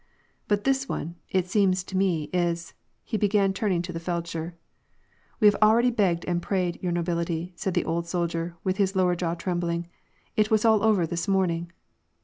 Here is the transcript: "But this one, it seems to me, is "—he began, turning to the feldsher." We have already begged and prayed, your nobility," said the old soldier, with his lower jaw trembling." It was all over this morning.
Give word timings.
"But 0.47 0.63
this 0.63 0.89
one, 0.89 1.17
it 1.29 1.47
seems 1.47 1.83
to 1.83 1.95
me, 1.95 2.23
is 2.33 2.73
"—he 3.03 3.17
began, 3.17 3.53
turning 3.53 3.83
to 3.83 3.93
the 3.93 3.99
feldsher." 3.99 4.53
We 5.39 5.45
have 5.45 5.57
already 5.61 5.91
begged 5.91 6.25
and 6.25 6.41
prayed, 6.41 6.81
your 6.81 6.91
nobility," 6.91 7.53
said 7.55 7.75
the 7.75 7.85
old 7.85 8.07
soldier, 8.07 8.55
with 8.63 8.77
his 8.77 8.95
lower 8.95 9.15
jaw 9.15 9.35
trembling." 9.35 9.85
It 10.35 10.49
was 10.49 10.65
all 10.65 10.81
over 10.83 11.05
this 11.05 11.27
morning. 11.27 11.71